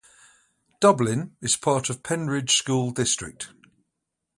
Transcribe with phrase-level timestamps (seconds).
[0.79, 3.49] Dublin is part of Pennridge School District.